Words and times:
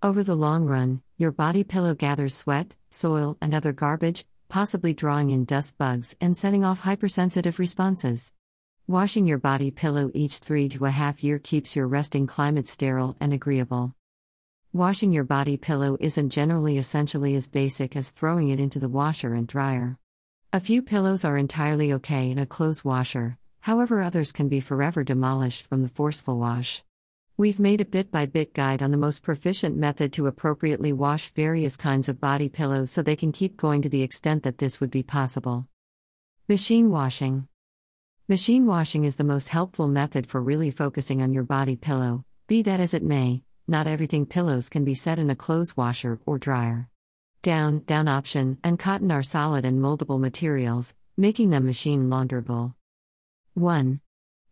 Over 0.00 0.22
the 0.22 0.36
long 0.36 0.66
run, 0.66 1.02
your 1.16 1.32
body 1.32 1.64
pillow 1.64 1.92
gathers 1.92 2.32
sweat, 2.32 2.76
soil, 2.88 3.36
and 3.42 3.52
other 3.52 3.72
garbage, 3.72 4.24
possibly 4.48 4.94
drawing 4.94 5.30
in 5.30 5.44
dust 5.44 5.76
bugs 5.76 6.16
and 6.20 6.36
setting 6.36 6.64
off 6.64 6.82
hypersensitive 6.82 7.58
responses. 7.58 8.32
Washing 8.86 9.26
your 9.26 9.38
body 9.38 9.72
pillow 9.72 10.12
each 10.14 10.38
three 10.38 10.68
to 10.68 10.84
a 10.84 10.90
half 10.90 11.24
year 11.24 11.40
keeps 11.40 11.74
your 11.74 11.88
resting 11.88 12.28
climate 12.28 12.68
sterile 12.68 13.16
and 13.18 13.32
agreeable. 13.32 13.92
Washing 14.72 15.10
your 15.10 15.24
body 15.24 15.56
pillow 15.56 15.96
isn't 15.98 16.30
generally 16.30 16.78
essentially 16.78 17.34
as 17.34 17.48
basic 17.48 17.96
as 17.96 18.10
throwing 18.10 18.50
it 18.50 18.60
into 18.60 18.78
the 18.78 18.88
washer 18.88 19.34
and 19.34 19.48
dryer. 19.48 19.98
A 20.52 20.60
few 20.60 20.80
pillows 20.80 21.24
are 21.24 21.36
entirely 21.36 21.92
okay 21.94 22.30
in 22.30 22.38
a 22.38 22.46
clothes 22.46 22.84
washer, 22.84 23.36
however, 23.62 24.00
others 24.00 24.30
can 24.30 24.48
be 24.48 24.60
forever 24.60 25.02
demolished 25.02 25.66
from 25.66 25.82
the 25.82 25.88
forceful 25.88 26.38
wash. 26.38 26.84
We've 27.40 27.60
made 27.60 27.80
a 27.80 27.84
bit 27.84 28.10
by 28.10 28.26
bit 28.26 28.52
guide 28.52 28.82
on 28.82 28.90
the 28.90 28.96
most 28.96 29.22
proficient 29.22 29.76
method 29.76 30.12
to 30.14 30.26
appropriately 30.26 30.92
wash 30.92 31.28
various 31.28 31.76
kinds 31.76 32.08
of 32.08 32.20
body 32.20 32.48
pillows 32.48 32.90
so 32.90 33.00
they 33.00 33.14
can 33.14 33.30
keep 33.30 33.56
going 33.56 33.80
to 33.82 33.88
the 33.88 34.02
extent 34.02 34.42
that 34.42 34.58
this 34.58 34.80
would 34.80 34.90
be 34.90 35.04
possible. 35.04 35.68
Machine 36.48 36.90
washing. 36.90 37.46
Machine 38.28 38.66
washing 38.66 39.04
is 39.04 39.14
the 39.14 39.22
most 39.22 39.50
helpful 39.50 39.86
method 39.86 40.26
for 40.26 40.42
really 40.42 40.72
focusing 40.72 41.22
on 41.22 41.32
your 41.32 41.44
body 41.44 41.76
pillow, 41.76 42.24
be 42.48 42.60
that 42.62 42.80
as 42.80 42.92
it 42.92 43.04
may, 43.04 43.44
not 43.68 43.86
everything 43.86 44.26
pillows 44.26 44.68
can 44.68 44.84
be 44.84 44.94
set 44.94 45.20
in 45.20 45.30
a 45.30 45.36
clothes 45.36 45.76
washer 45.76 46.18
or 46.26 46.38
dryer. 46.38 46.88
Down, 47.42 47.84
down 47.84 48.08
option, 48.08 48.58
and 48.64 48.80
cotton 48.80 49.12
are 49.12 49.22
solid 49.22 49.64
and 49.64 49.80
moldable 49.80 50.18
materials, 50.18 50.96
making 51.16 51.50
them 51.50 51.66
machine 51.66 52.10
launderable. 52.10 52.74
1. 53.54 54.00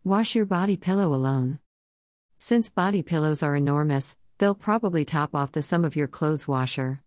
Wash 0.05 0.35
your 0.35 0.45
body 0.45 0.77
pillow 0.77 1.13
alone. 1.13 1.59
Since 2.39 2.69
body 2.69 3.01
pillows 3.01 3.41
are 3.41 3.55
enormous, 3.55 4.15
they'll 4.37 4.53
probably 4.53 5.03
top 5.03 5.33
off 5.33 5.51
the 5.51 5.63
sum 5.63 5.83
of 5.83 5.95
your 5.95 6.07
clothes 6.07 6.47
washer. 6.47 7.01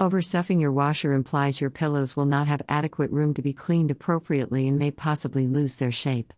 Overstuffing 0.00 0.58
your 0.58 0.72
washer 0.72 1.12
implies 1.12 1.60
your 1.60 1.68
pillows 1.68 2.16
will 2.16 2.24
not 2.24 2.46
have 2.46 2.62
adequate 2.66 3.10
room 3.10 3.34
to 3.34 3.42
be 3.42 3.52
cleaned 3.52 3.90
appropriately 3.90 4.66
and 4.66 4.78
may 4.78 4.90
possibly 4.90 5.46
lose 5.46 5.76
their 5.76 5.92
shape. 5.92 6.32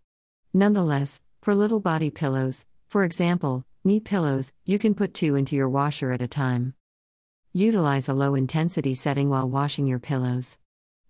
Nonetheless, 0.52 1.22
for 1.40 1.54
little 1.54 1.78
body 1.78 2.10
pillows, 2.10 2.66
for 2.88 3.04
example, 3.04 3.64
knee 3.84 4.00
pillows, 4.00 4.52
you 4.64 4.76
can 4.76 4.96
put 4.96 5.14
two 5.14 5.36
into 5.36 5.54
your 5.54 5.68
washer 5.68 6.10
at 6.10 6.20
a 6.20 6.26
time. 6.26 6.74
Utilize 7.52 8.08
a 8.08 8.14
low 8.14 8.34
intensity 8.34 8.96
setting 8.96 9.30
while 9.30 9.48
washing 9.48 9.86
your 9.86 10.00
pillows. 10.00 10.58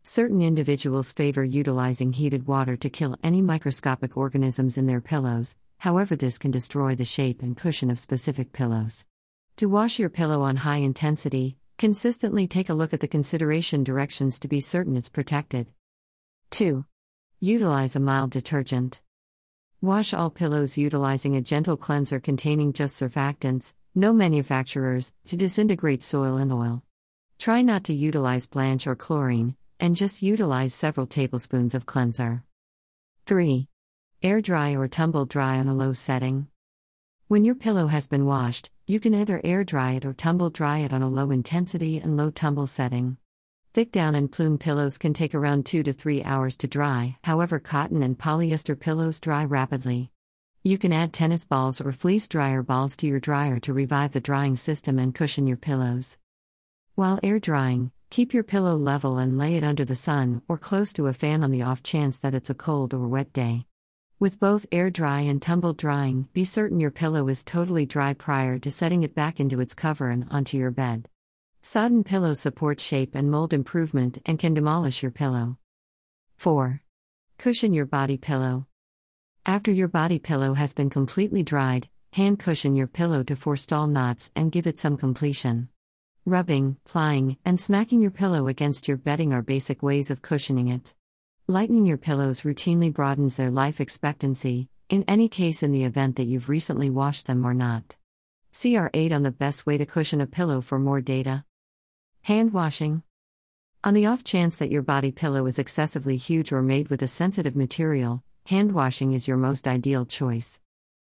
Certain 0.03 0.43
individuals 0.43 1.13
favor 1.13 1.43
utilizing 1.43 2.13
heated 2.13 2.47
water 2.47 2.77
to 2.77 2.91
kill 2.91 3.17
any 3.23 3.41
microscopic 3.41 4.19
organisms 4.19 4.77
in 4.77 4.87
their 4.87 5.01
pillows, 5.01 5.57
however, 5.87 6.17
this 6.17 6.39
can 6.39 6.51
destroy 6.51 6.97
the 6.97 7.05
shape 7.05 7.43
and 7.43 7.57
cushion 7.57 7.91
of 7.91 7.99
specific 7.99 8.53
pillows. 8.53 9.07
To 9.59 9.67
wash 9.67 9.99
your 10.01 10.11
pillow 10.11 10.43
on 10.43 10.57
high 10.57 10.79
intensity, 10.79 11.59
Consistently 11.83 12.47
take 12.47 12.69
a 12.69 12.75
look 12.75 12.95
at 12.95 13.01
the 13.01 13.09
consideration 13.09 13.83
directions 13.83 14.39
to 14.39 14.47
be 14.47 14.61
certain 14.61 14.97
it's 14.97 15.09
protected. 15.09 15.67
2. 16.51 16.85
Utilize 17.41 17.97
a 17.97 17.99
mild 17.99 18.31
detergent. 18.31 19.01
Wash 19.81 20.15
all 20.15 20.31
pillows 20.31 20.79
utilizing 20.79 21.35
a 21.35 21.41
gentle 21.41 21.77
cleanser 21.77 22.21
containing 22.21 22.73
just 22.73 22.95
surfactants, 23.03 23.75
no 23.97 24.13
manufacturers, 24.13 25.13
to 25.27 25.37
disintegrate 25.37 26.05
soil 26.05 26.37
and 26.37 26.53
oil. 26.53 26.85
Try 27.41 27.63
not 27.63 27.83
to 27.85 27.93
utilize 27.93 28.47
blanch 28.47 28.87
or 28.87 28.95
chlorine, 28.95 29.57
and 29.81 29.97
just 29.97 30.23
utilize 30.23 30.73
several 30.75 31.09
tablespoons 31.09 31.75
of 31.75 31.85
cleanser. 31.85 32.45
3. 33.27 33.67
Air 34.25 34.41
dry 34.41 34.77
or 34.77 34.87
tumble 34.87 35.25
dry 35.25 35.59
on 35.59 35.67
a 35.67 35.75
low 35.75 35.93
setting. 35.93 36.47
When 37.27 37.45
your 37.45 37.57
pillow 37.57 37.89
has 37.89 38.07
been 38.07 38.25
washed, 38.25 38.71
you 38.87 39.01
can 39.01 39.17
either 39.17 39.41
air 39.43 39.65
dry 39.65 39.95
it 39.95 40.05
or 40.05 40.13
tumble 40.13 40.49
dry 40.49 40.79
it 40.79 40.93
on 40.93 41.03
a 41.03 41.09
low 41.09 41.33
intensity 41.33 41.99
and 41.99 42.17
low 42.17 42.31
tumble 42.31 42.69
setting. 42.69 43.17
Thick 43.75 43.91
down 43.91 44.15
and 44.15 44.31
plume 44.31 44.59
pillows 44.59 44.97
can 44.97 45.13
take 45.13 45.35
around 45.35 45.67
2 45.67 45.83
to 45.83 45.93
3 45.93 46.23
hours 46.23 46.57
to 46.59 46.69
dry, 46.69 47.17
however, 47.25 47.59
cotton 47.59 48.01
and 48.01 48.17
polyester 48.17 48.79
pillows 48.79 49.19
dry 49.19 49.45
rapidly. 49.45 50.13
You 50.63 50.79
can 50.79 50.93
add 50.93 51.13
tennis 51.13 51.45
balls 51.45 51.81
or 51.81 51.91
fleece 51.91 52.29
dryer 52.29 52.63
balls 52.63 52.97
to 52.99 53.09
your 53.09 53.19
dryer 53.19 53.59
to 53.59 53.73
revive 53.73 54.13
the 54.13 54.21
drying 54.21 54.55
system 54.55 55.01
and 55.01 55.13
cushion 55.13 55.49
your 55.49 55.57
pillows. 55.57 56.17
While 56.95 57.19
air 57.25 57.41
drying, 57.41 57.91
keep 58.09 58.33
your 58.33 58.45
pillow 58.45 58.77
level 58.77 59.19
and 59.19 59.37
lay 59.37 59.57
it 59.57 59.65
under 59.65 59.85
the 59.85 59.97
sun 59.97 60.43
or 60.47 60.59
close 60.59 60.93
to 60.93 61.09
a 61.09 61.13
fan 61.13 61.43
on 61.43 61.51
the 61.51 61.63
off 61.63 61.83
chance 61.83 62.19
that 62.19 62.35
it's 62.35 62.51
a 62.51 62.55
cold 62.55 62.95
or 62.95 63.09
wet 63.09 63.33
day. 63.33 63.67
With 64.23 64.39
both 64.39 64.67
air 64.71 64.89
dry 64.89 65.23
and 65.23 65.43
tumble 65.43 65.73
drying, 65.73 66.29
be 66.33 66.45
certain 66.45 66.79
your 66.79 66.93
pillow 66.93 67.27
is 67.27 67.45
totally 67.45 67.87
dry 67.87 68.15
prior 68.15 68.57
to 68.61 68.71
setting 68.71 69.03
it 69.03 69.17
back 69.17 69.41
into 69.41 69.59
its 69.61 69.75
cover 69.75 70.11
and 70.11 70.29
onto 70.31 70.57
your 70.57 70.71
bed. 70.71 71.09
Sodden 71.61 72.05
pillows 72.05 72.39
support 72.39 72.79
shape 72.79 73.17
and 73.17 73.33
mold 73.33 73.53
improvement 73.53 74.21
and 74.25 74.39
can 74.39 74.55
demolish 74.55 75.03
your 75.03 75.11
pillow. 75.11 75.59
4. 76.37 76.83
Cushion 77.37 77.73
your 77.73 77.85
body 77.85 78.17
pillow. 78.17 78.69
After 79.45 79.73
your 79.73 79.89
body 79.89 80.21
pillow 80.21 80.55
has 80.55 80.73
been 80.73 80.89
completely 80.89 81.43
dried, 81.43 81.89
hand 82.13 82.39
cushion 82.39 82.77
your 82.77 82.87
pillow 82.87 83.25
to 83.25 83.35
forestall 83.35 83.89
knots 83.89 84.31
and 84.37 84.53
give 84.53 84.69
it 84.69 84.79
some 84.79 84.97
completion. 84.97 85.69
Rubbing, 86.25 86.77
plying, 86.85 87.39
and 87.45 87.59
smacking 87.59 88.01
your 88.01 88.13
pillow 88.13 88.47
against 88.47 88.87
your 88.87 88.99
bedding 88.99 89.33
are 89.33 89.43
basic 89.43 89.83
ways 89.83 90.13
of 90.13 90.23
cushioning 90.23 90.69
it. 90.69 90.95
Lightening 91.49 91.87
your 91.87 91.99
pillows 91.99 92.43
routinely 92.43 92.93
broadens 92.93 93.35
their 93.35 93.51
life 93.51 93.81
expectancy, 93.81 94.69
in 94.89 95.05
any 95.09 95.29
case, 95.29 95.65
in 95.65 95.73
the 95.73 95.83
event 95.83 96.15
that 96.15 96.27
you've 96.27 96.49
recently 96.49 96.89
washed 96.89 97.27
them 97.27 97.45
or 97.45 97.53
not. 97.53 97.97
CR8 98.53 99.11
on 99.11 99.25
the 99.25 99.33
best 99.33 99.67
way 99.67 99.77
to 99.77 99.85
cushion 99.85 100.21
a 100.21 100.27
pillow 100.29 100.61
for 100.61 100.79
more 100.79 101.01
data. 101.01 101.45
Hand 102.23 102.53
washing. 102.53 103.03
On 103.83 103.93
the 103.93 104.07
off 104.07 104.23
chance 104.23 104.55
that 104.55 104.71
your 104.71 104.83
body 104.83 105.11
pillow 105.11 105.47
is 105.47 105.59
excessively 105.59 106.17
huge 106.17 106.53
or 106.53 106.63
made 106.63 106.89
with 106.91 107.03
a 107.03 107.09
sensitive 107.09 107.57
material, 107.57 108.23
hand 108.47 108.71
washing 108.71 109.13
is 109.13 109.27
your 109.27 109.37
most 109.37 109.67
ideal 109.67 110.07
choice. 110.07 110.61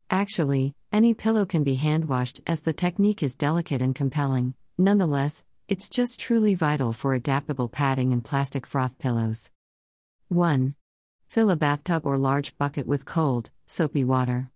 Actually, 0.08 0.72
any 0.92 1.14
pillow 1.14 1.46
can 1.46 1.64
be 1.64 1.74
hand 1.74 2.04
washed 2.04 2.40
as 2.46 2.60
the 2.60 2.72
technique 2.72 3.24
is 3.24 3.34
delicate 3.34 3.82
and 3.82 3.96
compelling, 3.96 4.54
nonetheless, 4.78 5.42
it's 5.66 5.88
just 5.88 6.20
truly 6.20 6.54
vital 6.54 6.92
for 6.92 7.12
adaptable 7.12 7.68
padding 7.68 8.12
and 8.12 8.24
plastic 8.24 8.66
froth 8.66 8.96
pillows. 8.98 9.50
1. 10.30 10.74
Fill 11.26 11.48
a 11.48 11.56
bathtub 11.56 12.04
or 12.04 12.18
large 12.18 12.54
bucket 12.58 12.86
with 12.86 13.06
cold, 13.06 13.50
soapy 13.64 14.04
water. 14.04 14.50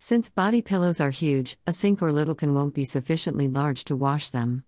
Since 0.00 0.28
body 0.28 0.60
pillows 0.60 1.00
are 1.00 1.10
huge, 1.10 1.56
a 1.68 1.72
sink 1.72 2.02
or 2.02 2.10
little 2.10 2.34
can 2.34 2.52
won't 2.52 2.74
be 2.74 2.84
sufficiently 2.84 3.46
large 3.46 3.84
to 3.84 3.94
wash 3.94 4.30
them. 4.30 4.64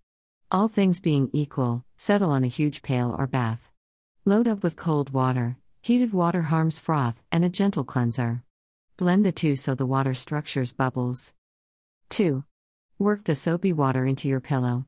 All 0.49 0.69
things 0.69 1.01
being 1.01 1.31
equal, 1.33 1.85
settle 1.97 2.31
on 2.31 2.45
a 2.45 2.47
huge 2.47 2.83
pail 2.83 3.13
or 3.19 3.27
bath. 3.27 3.73
Load 4.25 4.47
up 4.47 4.63
with 4.63 4.77
cold 4.77 5.11
water, 5.11 5.57
heated 5.83 6.13
water 6.13 6.43
harms 6.43 6.79
froth, 6.79 7.25
and 7.33 7.45
a 7.45 7.49
gentle 7.49 7.83
cleanser. 7.83 8.45
Blend 8.99 9.25
the 9.25 9.33
two 9.33 9.57
so 9.57 9.75
the 9.75 9.85
water 9.85 10.15
structures 10.15 10.73
bubbles. 10.73 11.35
2. 12.11 12.45
Work 13.01 13.25
the 13.25 13.35
soapy 13.35 13.73
water 13.73 14.07
into 14.07 14.29
your 14.29 14.41
pillow. 14.41 14.87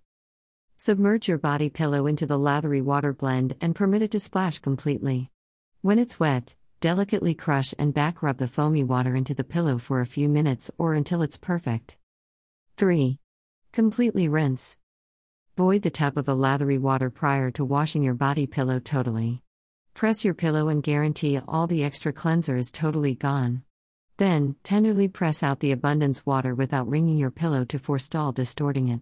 Submerge 0.76 1.26
your 1.26 1.38
body 1.38 1.68
pillow 1.68 2.06
into 2.06 2.26
the 2.26 2.38
lathery 2.38 2.80
water 2.80 3.12
blend 3.12 3.56
and 3.60 3.74
permit 3.74 4.02
it 4.02 4.12
to 4.12 4.20
splash 4.20 4.60
completely. 4.60 5.31
When 5.84 5.98
it's 5.98 6.20
wet, 6.20 6.54
delicately 6.78 7.34
crush 7.34 7.74
and 7.76 7.92
back 7.92 8.22
rub 8.22 8.36
the 8.36 8.46
foamy 8.46 8.84
water 8.84 9.16
into 9.16 9.34
the 9.34 9.42
pillow 9.42 9.78
for 9.78 10.00
a 10.00 10.06
few 10.06 10.28
minutes 10.28 10.70
or 10.78 10.94
until 10.94 11.22
it's 11.22 11.36
perfect. 11.36 11.96
3. 12.76 13.18
Completely 13.72 14.28
rinse. 14.28 14.76
Void 15.56 15.82
the 15.82 15.90
tub 15.90 16.16
of 16.16 16.24
the 16.24 16.36
lathery 16.36 16.78
water 16.78 17.10
prior 17.10 17.50
to 17.50 17.64
washing 17.64 18.04
your 18.04 18.14
body 18.14 18.46
pillow 18.46 18.78
totally. 18.78 19.42
Press 19.92 20.24
your 20.24 20.34
pillow 20.34 20.68
and 20.68 20.84
guarantee 20.84 21.40
all 21.48 21.66
the 21.66 21.82
extra 21.82 22.12
cleanser 22.12 22.56
is 22.56 22.70
totally 22.70 23.16
gone. 23.16 23.64
Then, 24.18 24.54
tenderly 24.62 25.08
press 25.08 25.42
out 25.42 25.58
the 25.58 25.72
abundance 25.72 26.24
water 26.24 26.54
without 26.54 26.88
wringing 26.88 27.18
your 27.18 27.32
pillow 27.32 27.64
to 27.64 27.78
forestall 27.80 28.30
distorting 28.30 28.86
it. 28.86 29.00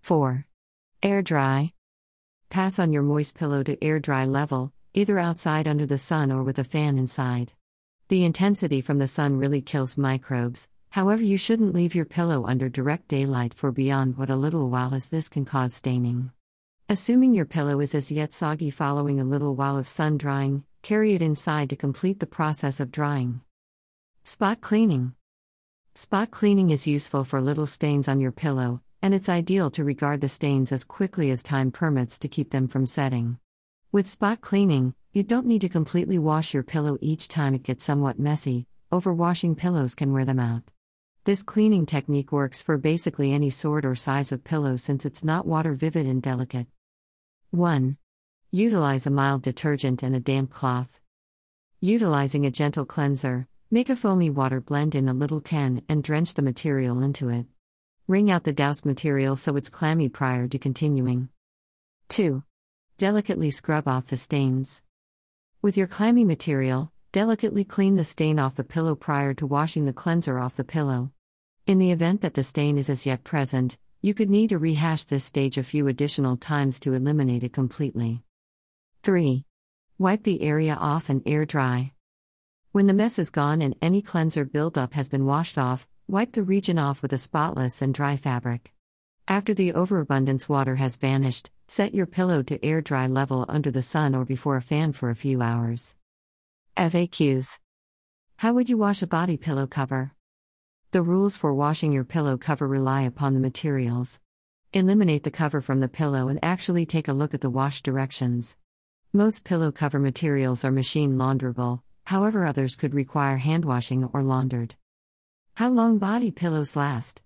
4. 0.00 0.46
Air 1.02 1.20
dry. 1.20 1.74
Pass 2.48 2.78
on 2.78 2.94
your 2.94 3.02
moist 3.02 3.36
pillow 3.36 3.62
to 3.62 3.84
air 3.84 4.00
dry 4.00 4.24
level, 4.24 4.72
either 4.94 5.18
outside 5.18 5.66
under 5.66 5.86
the 5.86 5.96
sun 5.98 6.30
or 6.30 6.42
with 6.42 6.58
a 6.58 6.64
fan 6.64 6.98
inside. 6.98 7.52
The 8.08 8.24
intensity 8.24 8.80
from 8.80 8.98
the 8.98 9.08
sun 9.08 9.38
really 9.38 9.62
kills 9.62 9.96
microbes, 9.96 10.68
however, 10.90 11.22
you 11.22 11.38
shouldn't 11.38 11.74
leave 11.74 11.94
your 11.94 12.04
pillow 12.04 12.46
under 12.46 12.68
direct 12.68 13.08
daylight 13.08 13.54
for 13.54 13.72
beyond 13.72 14.18
what 14.18 14.28
a 14.28 14.36
little 14.36 14.68
while 14.68 14.94
as 14.94 15.06
this 15.06 15.28
can 15.30 15.44
cause 15.46 15.72
staining. 15.72 16.30
Assuming 16.88 17.34
your 17.34 17.46
pillow 17.46 17.80
is 17.80 17.94
as 17.94 18.12
yet 18.12 18.34
soggy 18.34 18.68
following 18.68 19.18
a 19.18 19.24
little 19.24 19.54
while 19.54 19.78
of 19.78 19.88
sun 19.88 20.18
drying, 20.18 20.64
carry 20.82 21.14
it 21.14 21.22
inside 21.22 21.70
to 21.70 21.76
complete 21.76 22.20
the 22.20 22.26
process 22.26 22.80
of 22.80 22.92
drying. 22.92 23.40
Spot 24.24 24.60
cleaning. 24.60 25.14
Spot 25.94 26.30
cleaning 26.30 26.68
is 26.68 26.86
useful 26.86 27.24
for 27.24 27.40
little 27.40 27.66
stains 27.66 28.08
on 28.08 28.20
your 28.20 28.32
pillow, 28.32 28.82
and 29.00 29.14
it's 29.14 29.28
ideal 29.28 29.70
to 29.70 29.84
regard 29.84 30.20
the 30.20 30.28
stains 30.28 30.70
as 30.70 30.84
quickly 30.84 31.30
as 31.30 31.42
time 31.42 31.70
permits 31.70 32.18
to 32.18 32.28
keep 32.28 32.50
them 32.50 32.68
from 32.68 32.84
setting. 32.84 33.38
With 33.92 34.06
spot 34.06 34.40
cleaning, 34.40 34.94
you 35.12 35.22
don't 35.22 35.44
need 35.44 35.60
to 35.60 35.68
completely 35.68 36.18
wash 36.18 36.54
your 36.54 36.62
pillow 36.62 36.96
each 37.02 37.28
time 37.28 37.52
it 37.52 37.62
gets 37.62 37.84
somewhat 37.84 38.18
messy, 38.18 38.66
overwashing 38.90 39.54
pillows 39.54 39.94
can 39.94 40.14
wear 40.14 40.24
them 40.24 40.40
out. 40.40 40.62
This 41.24 41.42
cleaning 41.42 41.84
technique 41.84 42.32
works 42.32 42.62
for 42.62 42.78
basically 42.78 43.34
any 43.34 43.50
sort 43.50 43.84
or 43.84 43.94
size 43.94 44.32
of 44.32 44.44
pillow 44.44 44.76
since 44.76 45.04
it's 45.04 45.22
not 45.22 45.46
water 45.46 45.74
vivid 45.74 46.06
and 46.06 46.22
delicate. 46.22 46.68
1. 47.50 47.98
Utilize 48.50 49.06
a 49.06 49.10
mild 49.10 49.42
detergent 49.42 50.02
and 50.02 50.16
a 50.16 50.20
damp 50.20 50.50
cloth. 50.50 50.98
Utilizing 51.82 52.46
a 52.46 52.50
gentle 52.50 52.86
cleanser, 52.86 53.46
make 53.70 53.90
a 53.90 53.96
foamy 53.96 54.30
water 54.30 54.62
blend 54.62 54.94
in 54.94 55.06
a 55.06 55.12
little 55.12 55.42
can 55.42 55.82
and 55.86 56.02
drench 56.02 56.32
the 56.32 56.40
material 56.40 57.02
into 57.02 57.28
it. 57.28 57.44
Wring 58.08 58.30
out 58.30 58.44
the 58.44 58.54
doused 58.54 58.86
material 58.86 59.36
so 59.36 59.54
it's 59.56 59.68
clammy 59.68 60.08
prior 60.08 60.48
to 60.48 60.58
continuing. 60.58 61.28
2. 62.08 62.42
Delicately 63.02 63.50
scrub 63.50 63.88
off 63.88 64.06
the 64.06 64.16
stains. 64.16 64.80
With 65.60 65.76
your 65.76 65.88
clammy 65.88 66.24
material, 66.24 66.92
delicately 67.10 67.64
clean 67.64 67.96
the 67.96 68.04
stain 68.04 68.38
off 68.38 68.54
the 68.54 68.62
pillow 68.62 68.94
prior 68.94 69.34
to 69.34 69.44
washing 69.44 69.86
the 69.86 69.92
cleanser 69.92 70.38
off 70.38 70.54
the 70.54 70.62
pillow. 70.62 71.10
In 71.66 71.78
the 71.78 71.90
event 71.90 72.20
that 72.20 72.34
the 72.34 72.44
stain 72.44 72.78
is 72.78 72.88
as 72.88 73.04
yet 73.04 73.24
present, 73.24 73.76
you 74.02 74.14
could 74.14 74.30
need 74.30 74.50
to 74.50 74.58
rehash 74.58 75.02
this 75.02 75.24
stage 75.24 75.58
a 75.58 75.64
few 75.64 75.88
additional 75.88 76.36
times 76.36 76.78
to 76.78 76.92
eliminate 76.92 77.42
it 77.42 77.52
completely. 77.52 78.22
3. 79.02 79.44
Wipe 79.98 80.22
the 80.22 80.40
area 80.40 80.76
off 80.76 81.10
and 81.10 81.22
air 81.26 81.44
dry. 81.44 81.90
When 82.70 82.86
the 82.86 82.94
mess 82.94 83.18
is 83.18 83.30
gone 83.30 83.62
and 83.62 83.74
any 83.82 84.00
cleanser 84.00 84.44
buildup 84.44 84.94
has 84.94 85.08
been 85.08 85.26
washed 85.26 85.58
off, 85.58 85.88
wipe 86.06 86.34
the 86.34 86.44
region 86.44 86.78
off 86.78 87.02
with 87.02 87.12
a 87.12 87.18
spotless 87.18 87.82
and 87.82 87.92
dry 87.92 88.14
fabric. 88.14 88.72
After 89.28 89.54
the 89.54 89.72
overabundance 89.72 90.48
water 90.48 90.76
has 90.76 90.96
vanished, 90.96 91.50
set 91.68 91.94
your 91.94 92.06
pillow 92.06 92.42
to 92.42 92.62
air 92.64 92.80
dry 92.80 93.06
level 93.06 93.46
under 93.48 93.70
the 93.70 93.80
sun 93.80 94.14
or 94.14 94.24
before 94.24 94.56
a 94.56 94.62
fan 94.62 94.92
for 94.92 95.10
a 95.10 95.14
few 95.14 95.40
hours. 95.40 95.94
FAQs 96.76 97.60
How 98.38 98.52
would 98.52 98.68
you 98.68 98.76
wash 98.76 99.00
a 99.00 99.06
body 99.06 99.36
pillow 99.36 99.66
cover? 99.66 100.12
The 100.90 101.02
rules 101.02 101.36
for 101.36 101.54
washing 101.54 101.92
your 101.92 102.04
pillow 102.04 102.36
cover 102.36 102.66
rely 102.66 103.02
upon 103.02 103.34
the 103.34 103.40
materials. 103.40 104.20
Eliminate 104.72 105.22
the 105.22 105.30
cover 105.30 105.60
from 105.60 105.80
the 105.80 105.88
pillow 105.88 106.28
and 106.28 106.38
actually 106.42 106.84
take 106.84 107.08
a 107.08 107.12
look 107.12 107.32
at 107.32 107.40
the 107.40 107.50
wash 107.50 107.80
directions. 107.82 108.56
Most 109.12 109.44
pillow 109.44 109.70
cover 109.70 109.98
materials 109.98 110.64
are 110.64 110.72
machine 110.72 111.16
launderable, 111.16 111.82
however, 112.04 112.44
others 112.44 112.74
could 112.74 112.92
require 112.92 113.36
hand 113.36 113.64
washing 113.64 114.04
or 114.12 114.22
laundered. 114.22 114.74
How 115.54 115.70
long 115.70 115.98
body 115.98 116.30
pillows 116.30 116.74
last? 116.74 117.22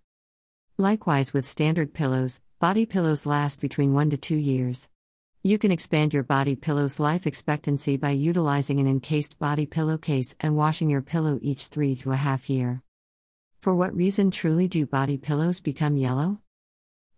Likewise, 0.78 1.32
with 1.32 1.46
standard 1.46 1.94
pillows, 1.94 2.38
body 2.58 2.84
pillows 2.84 3.25
last 3.25 3.62
between 3.62 3.94
1 3.94 4.11
to 4.11 4.19
2 4.19 4.37
years. 4.37 4.90
You 5.43 5.56
can 5.56 5.70
expand 5.70 6.12
your 6.12 6.23
body 6.23 6.55
pillow's 6.55 7.00
life 7.00 7.26
expectancy 7.26 7.96
by 7.96 8.11
utilizing 8.11 8.78
an 8.78 8.87
encased 8.87 9.38
body 9.38 9.64
pillowcase 9.64 10.37
and 10.38 10.55
washing 10.55 10.90
your 10.90 11.00
pillow 11.00 11.38
each 11.40 11.69
three 11.69 11.96
to 11.96 12.12
a 12.12 12.17
half 12.17 12.50
year. 12.50 12.82
For 13.62 13.75
what 13.75 13.96
reason 13.96 14.31
truly 14.31 14.69
do 14.69 14.84
body 14.84 15.17
pillows 15.17 15.62
become 15.62 15.96
yellow? 15.96 16.40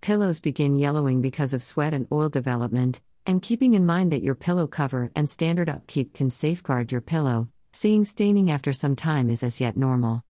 Pillows 0.02 0.38
begin 0.38 0.78
yellowing 0.78 1.20
because 1.20 1.52
of 1.52 1.60
sweat 1.60 1.92
and 1.92 2.06
oil 2.12 2.28
development, 2.28 3.00
and 3.26 3.42
keeping 3.42 3.74
in 3.74 3.84
mind 3.84 4.12
that 4.12 4.22
your 4.22 4.36
pillow 4.36 4.68
cover 4.68 5.10
and 5.16 5.28
standard 5.28 5.68
upkeep 5.68 6.14
can 6.14 6.30
safeguard 6.30 6.92
your 6.92 7.00
pillow, 7.00 7.48
seeing 7.72 8.04
staining 8.04 8.52
after 8.52 8.72
some 8.72 8.94
time 8.94 9.28
is 9.28 9.42
as 9.42 9.60
yet 9.60 9.76
normal. 9.76 10.22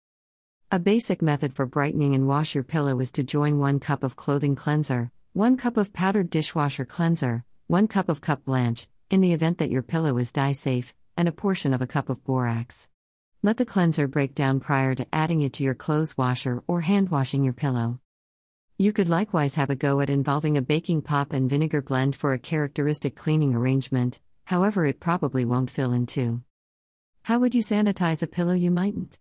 A 0.70 0.80
basic 0.80 1.22
method 1.22 1.54
for 1.54 1.66
brightening 1.66 2.14
and 2.14 2.28
wash 2.28 2.54
your 2.54 2.64
pillow 2.66 3.00
is 3.00 3.14
to 3.14 3.24
join 3.24 3.58
1 3.58 3.80
cup 3.80 4.04
of 4.04 4.18
clothing 4.18 4.54
cleanser, 4.54 5.12
1 5.32 5.56
cup 5.56 5.78
of 5.78 5.94
powdered 5.94 6.30
dishwasher 6.30 6.84
cleanser, 6.84 7.46
1 7.68 7.88
cup 7.88 8.10
of 8.10 8.20
cup 8.20 8.44
blanch, 8.44 8.90
in 9.10 9.22
the 9.22 9.32
event 9.32 9.60
that 9.60 9.72
your 9.72 9.82
pillow 9.82 10.18
is 10.18 10.34
dye 10.34 10.52
safe, 10.52 10.94
and 11.16 11.26
a 11.26 11.32
portion 11.32 11.74
of 11.74 11.82
a 11.82 11.88
cup 11.88 12.10
of 12.10 12.22
borax. 12.26 12.90
Let 13.42 13.56
the 13.56 13.66
cleanser 13.66 14.10
break 14.10 14.36
down 14.36 14.60
prior 14.60 14.94
to 14.96 15.08
adding 15.16 15.42
it 15.42 15.54
to 15.54 15.64
your 15.64 15.74
clothes 15.74 16.18
washer 16.18 16.62
or 16.68 16.82
hand 16.82 17.08
washing 17.08 17.46
your 17.46 17.54
pillow. 17.54 18.02
You 18.78 18.92
could 18.92 19.08
likewise 19.08 19.56
have 19.56 19.70
a 19.70 19.76
go 19.76 20.02
at 20.02 20.10
involving 20.10 20.58
a 20.58 20.62
baking 20.62 21.04
pop 21.04 21.32
and 21.32 21.50
vinegar 21.50 21.82
blend 21.82 22.14
for 22.14 22.34
a 22.34 22.40
characteristic 22.40 23.16
cleaning 23.16 23.56
arrangement, 23.56 24.20
however, 24.48 24.86
it 24.86 25.00
probably 25.00 25.46
won't 25.46 25.70
fill 25.70 25.94
in 25.94 26.08
too. 26.08 26.44
How 27.24 27.40
would 27.40 27.56
you 27.56 27.62
sanitize 27.62 28.22
a 28.22 28.28
pillow 28.28 28.54
you 28.54 28.70
mightn't? 28.70 29.18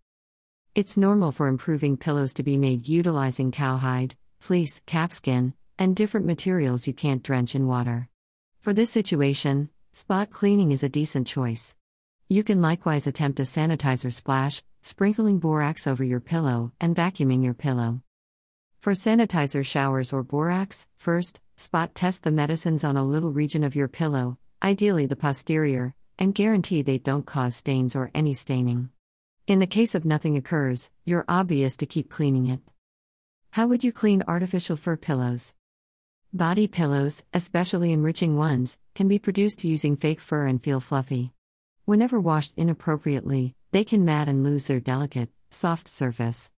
It's 0.76 0.98
normal 0.98 1.32
for 1.32 1.48
improving 1.48 1.96
pillows 1.96 2.34
to 2.34 2.42
be 2.42 2.58
made 2.58 2.86
utilizing 2.86 3.50
cowhide, 3.50 4.14
fleece, 4.40 4.82
calfskin, 4.86 5.54
and 5.78 5.96
different 5.96 6.26
materials 6.26 6.86
you 6.86 6.92
can't 6.92 7.22
drench 7.22 7.54
in 7.54 7.66
water. 7.66 8.10
For 8.60 8.74
this 8.74 8.90
situation, 8.90 9.70
spot 9.94 10.28
cleaning 10.28 10.72
is 10.72 10.82
a 10.82 10.90
decent 10.90 11.26
choice. 11.26 11.74
You 12.28 12.44
can 12.44 12.60
likewise 12.60 13.06
attempt 13.06 13.40
a 13.40 13.44
sanitizer 13.44 14.12
splash, 14.12 14.62
sprinkling 14.82 15.38
borax 15.38 15.86
over 15.86 16.04
your 16.04 16.20
pillow 16.20 16.72
and 16.78 16.94
vacuuming 16.94 17.42
your 17.42 17.54
pillow. 17.54 18.02
For 18.78 18.92
sanitizer 18.92 19.64
showers 19.64 20.12
or 20.12 20.22
borax, 20.22 20.88
first, 20.98 21.40
spot 21.56 21.94
test 21.94 22.22
the 22.22 22.30
medicines 22.30 22.84
on 22.84 22.98
a 22.98 23.02
little 23.12 23.32
region 23.32 23.64
of 23.64 23.76
your 23.76 23.88
pillow, 23.88 24.36
ideally 24.62 25.06
the 25.06 25.16
posterior, 25.16 25.94
and 26.18 26.34
guarantee 26.34 26.82
they 26.82 26.98
don't 26.98 27.24
cause 27.24 27.56
stains 27.56 27.96
or 27.96 28.10
any 28.14 28.34
staining. 28.34 28.90
In 29.46 29.60
the 29.60 29.66
case 29.68 29.94
of 29.94 30.04
nothing 30.04 30.36
occurs, 30.36 30.90
you're 31.04 31.24
obvious 31.28 31.76
to 31.76 31.86
keep 31.86 32.10
cleaning 32.10 32.48
it. 32.48 32.58
How 33.52 33.68
would 33.68 33.84
you 33.84 33.92
clean 33.92 34.24
artificial 34.26 34.74
fur 34.74 34.96
pillows? 34.96 35.54
Body 36.32 36.66
pillows, 36.66 37.24
especially 37.32 37.92
enriching 37.92 38.36
ones, 38.36 38.76
can 38.96 39.06
be 39.06 39.20
produced 39.20 39.62
using 39.62 39.94
fake 39.94 40.18
fur 40.18 40.46
and 40.46 40.60
feel 40.60 40.80
fluffy. 40.80 41.30
Whenever 41.84 42.18
washed 42.18 42.54
inappropriately, 42.56 43.54
they 43.70 43.84
can 43.84 44.04
mat 44.04 44.26
and 44.26 44.42
lose 44.42 44.66
their 44.66 44.80
delicate, 44.80 45.30
soft 45.48 45.86
surface. 45.86 46.50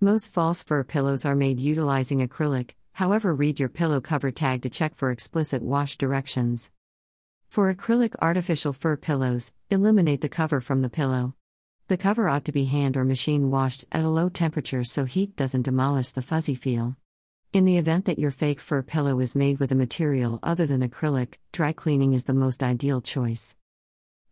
Most 0.00 0.32
false 0.32 0.64
fur 0.64 0.82
pillows 0.82 1.24
are 1.24 1.36
made 1.36 1.60
utilizing 1.60 2.26
acrylic, 2.26 2.72
however, 2.94 3.32
read 3.32 3.60
your 3.60 3.68
pillow 3.68 4.00
cover 4.00 4.32
tag 4.32 4.62
to 4.62 4.68
check 4.68 4.96
for 4.96 5.12
explicit 5.12 5.62
wash 5.62 5.96
directions. 5.96 6.72
For 7.48 7.72
acrylic 7.72 8.16
artificial 8.20 8.72
fur 8.72 8.96
pillows, 8.96 9.52
eliminate 9.70 10.22
the 10.22 10.28
cover 10.28 10.60
from 10.60 10.82
the 10.82 10.90
pillow. 10.90 11.36
The 11.92 11.98
cover 11.98 12.26
ought 12.26 12.46
to 12.46 12.52
be 12.52 12.64
hand 12.64 12.96
or 12.96 13.04
machine 13.04 13.50
washed 13.50 13.84
at 13.92 14.02
a 14.02 14.08
low 14.08 14.30
temperature 14.30 14.82
so 14.82 15.04
heat 15.04 15.36
doesn't 15.36 15.66
demolish 15.66 16.12
the 16.12 16.22
fuzzy 16.22 16.54
feel. 16.54 16.96
In 17.52 17.66
the 17.66 17.76
event 17.76 18.06
that 18.06 18.18
your 18.18 18.30
fake 18.30 18.60
fur 18.60 18.82
pillow 18.82 19.20
is 19.20 19.36
made 19.36 19.60
with 19.60 19.72
a 19.72 19.74
material 19.74 20.38
other 20.42 20.64
than 20.64 20.80
acrylic, 20.80 21.34
dry 21.52 21.72
cleaning 21.72 22.14
is 22.14 22.24
the 22.24 22.32
most 22.32 22.62
ideal 22.62 23.02
choice. 23.02 23.58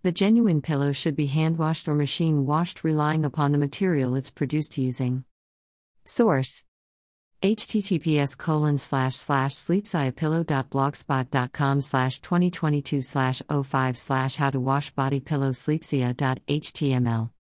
The 0.03 0.11
genuine 0.11 0.63
pillow 0.63 0.93
should 0.93 1.15
be 1.15 1.27
hand 1.27 1.59
washed 1.59 1.87
or 1.87 1.95
machine 1.95 2.47
washed 2.47 2.83
relying 2.83 3.27
upon 3.27 3.53
the 3.53 3.59
material 3.59 4.15
it's 4.15 4.31
produced 4.31 4.79
using. 4.79 5.25
Source 6.07 6.65
https 7.43 8.39
colon 8.39 8.79
slash 8.79 9.17
slash 9.17 9.53
sleepsiapillow.blogspot.com 9.53 11.83
slash 11.83 12.23
2022 12.23 13.03
slash 13.03 13.43
05 13.51 13.99
slash 13.99 14.37
how 14.37 14.49
to 14.49 14.59
wash 14.59 14.89
body 14.93 15.21
pillow 15.21 15.51
sleepsia.html 15.51 17.29